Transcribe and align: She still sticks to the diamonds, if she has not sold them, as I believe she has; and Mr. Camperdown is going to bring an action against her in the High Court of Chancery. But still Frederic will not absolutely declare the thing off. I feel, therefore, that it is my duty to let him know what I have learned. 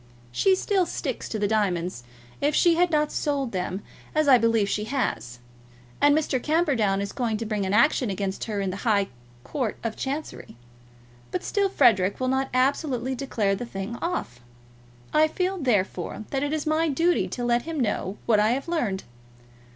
She 0.31 0.55
still 0.55 0.87
sticks 0.87 1.29
to 1.29 1.37
the 1.37 1.47
diamonds, 1.47 2.01
if 2.41 2.55
she 2.55 2.73
has 2.73 2.89
not 2.89 3.11
sold 3.11 3.51
them, 3.51 3.83
as 4.15 4.27
I 4.27 4.39
believe 4.39 4.67
she 4.67 4.85
has; 4.85 5.37
and 6.01 6.17
Mr. 6.17 6.41
Camperdown 6.41 7.01
is 7.01 7.11
going 7.11 7.37
to 7.37 7.45
bring 7.45 7.67
an 7.67 7.73
action 7.75 8.09
against 8.09 8.45
her 8.45 8.61
in 8.61 8.71
the 8.71 8.77
High 8.77 9.09
Court 9.43 9.77
of 9.83 9.95
Chancery. 9.95 10.55
But 11.29 11.43
still 11.43 11.69
Frederic 11.69 12.19
will 12.19 12.29
not 12.29 12.49
absolutely 12.51 13.13
declare 13.13 13.53
the 13.53 13.63
thing 13.63 13.95
off. 14.01 14.39
I 15.13 15.27
feel, 15.27 15.59
therefore, 15.59 16.23
that 16.31 16.41
it 16.41 16.51
is 16.51 16.65
my 16.65 16.89
duty 16.89 17.27
to 17.27 17.43
let 17.45 17.61
him 17.61 17.79
know 17.79 18.17
what 18.25 18.39
I 18.39 18.53
have 18.53 18.67
learned. 18.67 19.03